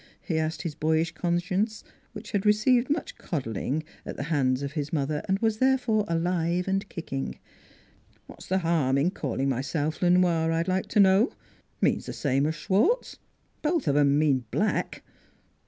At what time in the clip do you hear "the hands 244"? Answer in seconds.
4.17-4.63